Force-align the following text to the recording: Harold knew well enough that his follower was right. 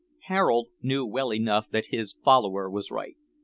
Harold 0.23 0.69
knew 0.81 1.05
well 1.05 1.31
enough 1.31 1.69
that 1.69 1.85
his 1.93 2.15
follower 2.23 2.67
was 2.67 2.89
right. 2.89 3.17